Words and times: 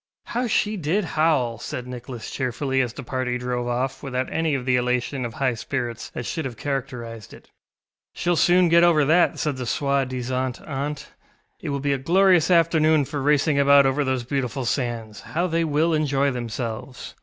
ŌĆ£How 0.29 0.49
she 0.49 0.77
did 0.77 1.03
howl, 1.05 1.59
ŌĆØ 1.59 1.61
said 1.61 1.85
Nicholas 1.85 2.31
cheerfully, 2.31 2.81
as 2.81 2.91
the 2.93 3.03
party 3.03 3.37
drove 3.37 3.67
off 3.67 4.01
without 4.01 4.33
any 4.33 4.55
of 4.55 4.65
the 4.65 4.75
elation 4.75 5.23
of 5.23 5.35
high 5.35 5.53
spirits 5.53 6.09
that 6.15 6.25
should 6.25 6.43
have 6.43 6.57
characterised 6.57 7.35
it. 7.35 7.51
ŌĆ£SheŌĆÖll 8.15 8.37
soon 8.39 8.67
get 8.69 8.83
over 8.83 9.05
that, 9.05 9.33
ŌĆØ 9.33 9.37
said 9.37 9.57
the 9.57 9.67
soi 9.67 10.03
disant 10.05 10.59
aunt; 10.65 11.09
ŌĆ£it 11.61 11.69
will 11.69 11.79
be 11.79 11.93
a 11.93 11.99
glorious 11.99 12.49
afternoon 12.49 13.05
for 13.05 13.21
racing 13.21 13.59
about 13.59 13.85
over 13.85 14.03
those 14.03 14.23
beautiful 14.23 14.65
sands. 14.65 15.19
How 15.21 15.45
they 15.45 15.63
will 15.63 15.93
enjoy 15.93 16.31
themselves! 16.31 17.13